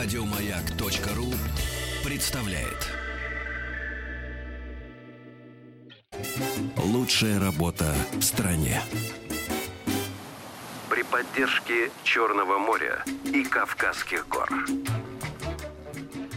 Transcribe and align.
Радиомаяк.ру 0.00 1.26
представляет. 2.08 2.88
Лучшая 6.76 7.40
работа 7.40 7.86
в 8.12 8.22
стране. 8.22 8.80
При 10.88 11.02
поддержке 11.02 11.90
Черного 12.04 12.58
моря 12.58 13.02
и 13.24 13.42
Кавказских 13.42 14.28
гор. 14.28 14.48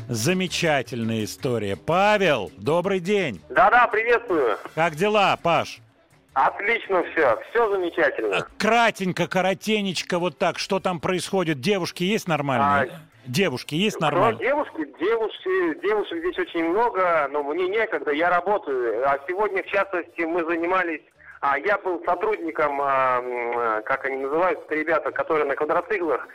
Замечательная 0.09 1.23
история. 1.25 1.75
Павел, 1.75 2.51
добрый 2.57 2.99
день. 2.99 3.41
Да-да, 3.49 3.85
приветствую. 3.85 4.57
Как 4.73 4.95
дела, 4.95 5.37
Паш? 5.37 5.81
Отлично 6.33 7.03
все, 7.11 7.37
все 7.51 7.69
замечательно. 7.69 8.47
Кратенько, 8.57 9.27
коротенечко, 9.27 10.17
вот 10.17 10.39
так. 10.39 10.57
Что 10.57 10.79
там 10.79 10.99
происходит? 10.99 11.61
Девушки 11.61 12.03
есть 12.03 12.27
нормальные? 12.27 12.91
Девушки 13.25 13.75
есть 13.75 13.99
Ну, 13.99 14.07
нормальные? 14.07 14.39
девушки, 14.47 14.85
девушки, 14.99 15.79
девушек 15.81 16.17
здесь 16.19 16.39
очень 16.39 16.69
много, 16.69 17.27
но 17.31 17.43
мне 17.43 17.67
некогда, 17.67 18.11
я 18.11 18.29
работаю. 18.29 19.07
А 19.07 19.19
сегодня, 19.27 19.61
в 19.63 19.67
частности, 19.67 20.21
мы 20.21 20.43
занимались, 20.45 21.01
а, 21.39 21.57
я 21.59 21.77
был 21.77 22.03
сотрудником, 22.05 22.79
а, 22.81 23.21
а, 23.21 23.81
как 23.81 24.05
они 24.05 24.17
называются, 24.17 24.65
ребята, 24.73 25.11
которые 25.11 25.45
на 25.45 25.55
квадроциклах 25.55 26.27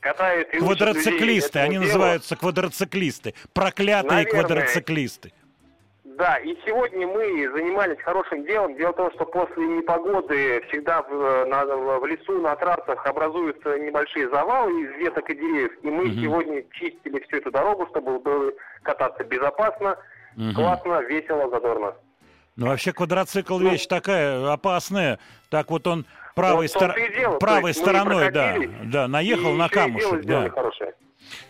катают 0.00 0.48
и 0.50 0.56
людей 0.56 0.66
Квадроциклисты, 0.66 1.58
этому 1.60 1.64
они 1.64 1.74
делу. 1.76 1.84
называются 1.86 2.36
квадроциклисты. 2.36 3.34
Проклятые 3.54 4.24
Наверное. 4.24 4.42
квадроциклисты. 4.42 5.32
Да, 6.16 6.36
и 6.36 6.54
сегодня 6.64 7.06
мы 7.08 7.24
занимались 7.56 8.00
хорошим 8.02 8.44
делом. 8.46 8.76
Дело 8.76 8.92
в 8.92 8.96
том, 8.96 9.10
что 9.14 9.24
после 9.26 9.66
непогоды 9.66 10.62
всегда 10.68 11.02
в, 11.02 11.12
э, 11.12 11.44
на- 11.46 11.64
в 11.66 12.06
лесу, 12.06 12.40
на 12.40 12.54
трассах 12.54 13.04
образуются 13.06 13.76
небольшие 13.78 14.28
завалы 14.30 14.82
из 14.82 14.90
веток 14.98 15.28
и 15.30 15.34
деревьев. 15.34 15.72
И 15.82 15.90
мы 15.90 16.04
Мгм. 16.04 16.20
сегодня 16.22 16.64
чистили 16.72 17.20
всю 17.26 17.38
эту 17.38 17.50
дорогу, 17.50 17.86
чтобы 17.90 18.20
было 18.20 18.52
кататься 18.82 19.24
безопасно, 19.24 19.96
Мгм. 20.36 20.54
классно, 20.54 21.00
весело, 21.02 21.50
задорно. 21.50 21.94
Ну, 22.56 22.68
вообще 22.68 22.92
квадроцикл 22.92 23.58
Ну. 23.58 23.70
вещь 23.70 23.86
такая 23.86 24.52
опасной. 24.52 25.18
Так 25.50 25.70
вот 25.70 25.84
он 25.88 26.06
правой, 26.36 26.68
Вот 26.68 26.70
стор- 26.70 26.94
дело. 27.18 27.38
Правой 27.38 27.74
стороной, 27.74 28.30
да, 28.30 28.54
да, 28.84 29.08
наехал 29.08 29.52
на 29.54 29.68
камушек. 29.68 30.24
Да. 30.24 30.48
хорошее. 30.50 30.94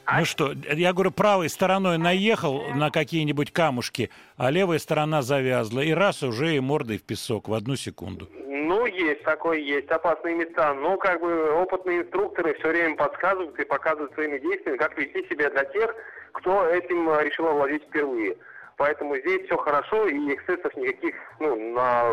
Ну 0.07 0.25
что, 0.25 0.53
я 0.53 0.93
говорю, 0.93 1.11
правой 1.11 1.49
стороной 1.49 1.99
наехал 1.99 2.63
на 2.75 2.91
какие-нибудь 2.91 3.53
камушки, 3.53 4.11
а 4.37 4.51
левая 4.51 4.79
сторона 4.79 5.23
завязла. 5.23 5.81
И 5.81 5.93
раз 5.93 6.23
уже 6.23 6.57
и 6.57 6.61
мордой 6.61 6.99
в 6.99 7.03
песок 7.03 7.49
в 7.49 7.55
одну 7.55 7.77
секунду. 7.77 8.29
Ну, 8.47 8.87
есть 8.87 9.23
такое, 9.25 9.59
есть 9.59 9.89
опасные 9.89 10.35
места. 10.35 10.75
Но 10.75 10.97
как 10.97 11.21
бы 11.21 11.53
опытные 11.53 12.03
инструкторы 12.03 12.55
все 12.55 12.69
время 12.69 12.97
подсказывают 12.97 13.59
и 13.59 13.65
показывают 13.65 14.13
своими 14.15 14.39
действиями, 14.39 14.77
как 14.77 14.97
вести 14.97 15.27
себя 15.29 15.51
для 15.51 15.65
тех, 15.65 15.95
кто 16.33 16.67
этим 16.67 17.09
э, 17.11 17.25
решил 17.25 17.47
овладеть 17.47 17.85
впервые. 17.85 18.37
Поэтому 18.77 19.17
здесь 19.19 19.47
все 19.47 19.57
хорошо, 19.57 20.07
и 20.09 20.35
эксцессов 20.35 20.75
никаких, 20.77 21.15
ну, 21.39 21.75
на, 21.75 22.11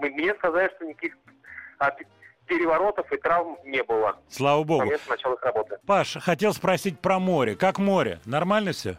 мне 0.00 0.34
сказали, 0.34 0.70
что 0.76 0.84
никаких 0.84 1.16
а, 1.78 1.90
переворотов 2.48 3.10
и 3.12 3.16
травм 3.18 3.56
не 3.64 3.82
было 3.84 4.16
Слава 4.28 4.62
с 4.62 4.66
богу. 4.66 4.84
момента 4.84 5.10
начала 5.10 5.34
их 5.34 5.42
работы. 5.42 5.78
Паш, 5.86 6.16
хотел 6.20 6.52
спросить 6.52 6.98
про 6.98 7.18
море. 7.18 7.54
Как 7.54 7.78
море? 7.78 8.18
Нормально 8.26 8.72
все? 8.72 8.96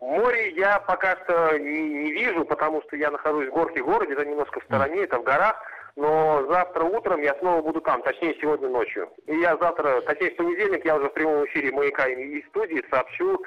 Море 0.00 0.50
я 0.56 0.80
пока 0.80 1.16
что 1.24 1.58
не, 1.58 1.82
не 1.88 2.12
вижу, 2.12 2.44
потому 2.44 2.82
что 2.82 2.96
я 2.96 3.10
нахожусь 3.10 3.48
в 3.48 3.52
горке 3.52 3.82
городе, 3.82 4.14
это 4.14 4.24
немножко 4.24 4.60
в 4.60 4.64
стороне, 4.64 5.02
это 5.02 5.18
в 5.18 5.22
горах. 5.22 5.56
Но 5.96 6.46
завтра 6.48 6.84
утром 6.84 7.20
я 7.22 7.34
снова 7.40 7.60
буду 7.60 7.80
там, 7.80 8.02
точнее 8.02 8.36
сегодня 8.40 8.68
ночью. 8.68 9.08
И 9.26 9.36
я 9.36 9.56
завтра, 9.56 10.00
точнее 10.02 10.30
в 10.30 10.36
понедельник, 10.36 10.84
я 10.84 10.96
уже 10.96 11.08
в 11.08 11.12
прямом 11.12 11.44
эфире 11.46 11.72
«Маяка» 11.72 12.06
и 12.08 12.42
студии 12.48 12.84
сообщу 12.88 13.42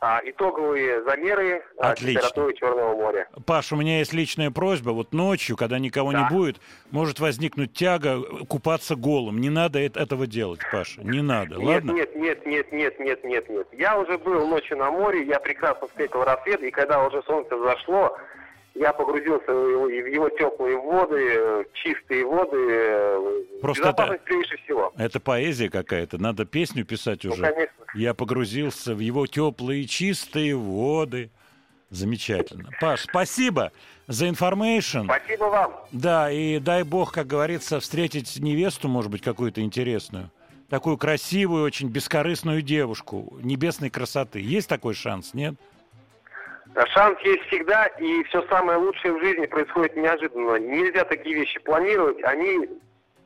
а, 0.00 0.20
итоговые 0.24 1.02
замеры 1.04 1.62
а, 1.78 1.90
Отлично. 1.92 2.20
температуры 2.20 2.54
Черного 2.54 2.94
моря. 2.94 3.28
Паш, 3.46 3.72
у 3.72 3.76
меня 3.76 3.98
есть 3.98 4.12
личная 4.12 4.50
просьба. 4.50 4.90
Вот 4.90 5.12
ночью, 5.12 5.56
когда 5.56 5.78
никого 5.78 6.12
не 6.12 6.18
Да. 6.18 6.28
будет, 6.30 6.56
может 6.90 7.20
возникнуть 7.20 7.72
тяга 7.72 8.20
купаться 8.48 8.96
голым. 8.96 9.40
Не 9.40 9.50
надо 9.50 9.78
э- 9.80 9.90
этого 9.94 10.26
делать, 10.26 10.60
Паша. 10.70 11.00
Не 11.02 11.22
надо, 11.22 11.56
Нет, 11.56 11.66
ладно? 11.84 11.92
нет, 11.92 12.14
нет, 12.16 12.46
нет, 12.46 12.72
нет, 12.72 12.98
нет, 12.98 13.24
нет, 13.24 13.48
нет. 13.48 13.66
Я 13.72 13.98
уже 13.98 14.18
был 14.18 14.46
ночью 14.46 14.76
на 14.76 14.90
море, 14.90 15.24
я 15.24 15.38
прекрасно 15.40 15.86
встретил 15.88 16.22
рассвет, 16.24 16.62
и 16.62 16.70
когда 16.70 17.06
уже 17.06 17.22
солнце 17.22 17.58
зашло, 17.58 18.16
я 18.74 18.92
погрузился 18.92 19.52
в 19.52 19.68
его, 19.70 19.84
в 19.84 19.88
его 20.12 20.28
теплые 20.30 20.76
воды, 20.76 21.64
чистые 21.74 22.26
воды. 22.26 22.56
э, 22.58 23.42
Просто 23.62 23.84
Безопасность 23.84 24.24
превыше 24.24 24.56
всего. 24.64 24.92
Это 24.98 25.20
поэзия 25.20 25.70
какая-то. 25.70 26.18
Надо 26.18 26.44
песню 26.44 26.84
писать 26.84 27.22
Ну, 27.24 27.30
уже. 27.32 27.42
конечно. 27.42 27.83
Я 27.94 28.12
погрузился 28.12 28.94
в 28.94 28.98
его 28.98 29.26
теплые 29.26 29.86
чистые 29.86 30.56
воды. 30.56 31.30
Замечательно. 31.90 32.70
Паш, 32.80 33.02
спасибо 33.02 33.70
за 34.08 34.28
information. 34.28 35.04
Спасибо 35.04 35.44
вам. 35.44 35.72
Да, 35.92 36.30
и 36.30 36.58
дай 36.58 36.82
бог, 36.82 37.12
как 37.12 37.28
говорится, 37.28 37.78
встретить 37.78 38.36
невесту, 38.40 38.88
может 38.88 39.12
быть, 39.12 39.22
какую-то 39.22 39.60
интересную. 39.60 40.30
Такую 40.68 40.98
красивую, 40.98 41.64
очень 41.64 41.88
бескорыстную 41.88 42.62
девушку 42.62 43.38
небесной 43.42 43.90
красоты. 43.90 44.40
Есть 44.40 44.68
такой 44.68 44.94
шанс, 44.94 45.34
нет? 45.34 45.54
Шанс 46.88 47.16
есть 47.20 47.42
всегда, 47.44 47.86
и 47.86 48.24
все 48.24 48.44
самое 48.48 48.78
лучшее 48.78 49.14
в 49.14 49.20
жизни 49.22 49.46
происходит 49.46 49.96
неожиданно. 49.96 50.56
Нельзя 50.56 51.04
такие 51.04 51.36
вещи 51.36 51.60
планировать, 51.60 52.20
они 52.24 52.68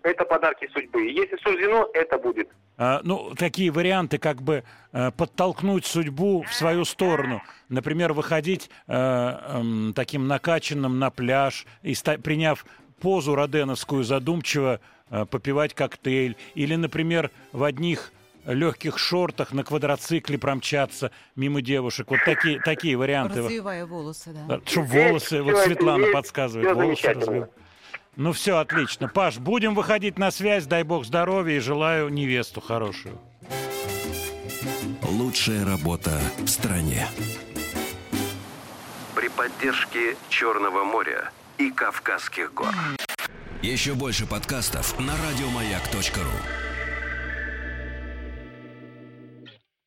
это 0.08 0.24
подарки 0.24 0.68
судьбы. 0.72 1.06
И 1.08 1.14
Если 1.14 1.36
суждено, 1.36 1.88
это 1.94 2.18
будет. 2.18 2.48
А, 2.76 3.00
ну, 3.04 3.34
такие 3.36 3.70
варианты, 3.70 4.18
как 4.18 4.40
бы 4.42 4.64
э, 4.92 5.10
подтолкнуть 5.10 5.84
судьбу 5.84 6.42
в 6.42 6.52
свою 6.54 6.84
сторону. 6.84 7.42
Например, 7.68 8.12
выходить 8.12 8.70
э, 8.86 8.92
эм, 8.94 9.92
таким 9.94 10.26
накачанным 10.28 10.98
на 10.98 11.10
пляж 11.10 11.66
и 11.82 11.94
ста- 11.94 12.18
приняв 12.18 12.64
позу 13.00 13.34
роденовскую 13.34 14.04
задумчиво 14.04 14.80
э, 15.10 15.26
попивать 15.26 15.74
коктейль. 15.74 16.36
Или, 16.54 16.76
например, 16.76 17.30
в 17.52 17.64
одних 17.64 18.12
легких 18.46 18.98
шортах 18.98 19.52
на 19.52 19.64
квадроцикле 19.64 20.38
промчаться 20.38 21.10
мимо 21.36 21.60
девушек. 21.60 22.10
Вот 22.10 22.20
такие, 22.24 22.60
такие 22.60 22.96
варианты. 22.96 23.40
Развивая 23.42 23.84
волосы, 23.86 24.30
да. 24.48 24.60
Чтобы 24.64 24.86
волосы, 24.86 25.42
вот 25.42 25.56
Светлана 25.58 26.06
подсказывает, 26.12 26.74
волосы 26.74 27.08
развивать. 27.12 27.50
Ну 28.18 28.32
все, 28.32 28.58
отлично. 28.58 29.06
Паш, 29.06 29.38
будем 29.38 29.76
выходить 29.76 30.18
на 30.18 30.32
связь, 30.32 30.66
дай 30.66 30.82
бог 30.82 31.06
здоровья 31.06 31.56
и 31.56 31.60
желаю 31.60 32.08
невесту 32.08 32.60
хорошую. 32.60 33.16
Лучшая 35.02 35.64
работа 35.64 36.20
в 36.38 36.48
стране. 36.48 37.06
При 39.14 39.28
поддержке 39.28 40.16
Черного 40.28 40.82
моря 40.82 41.30
и 41.58 41.70
Кавказских 41.70 42.52
гор. 42.52 42.74
Еще 43.62 43.94
больше 43.94 44.26
подкастов 44.26 44.98
на 44.98 45.12
радиомаяк.ру. 45.12 46.67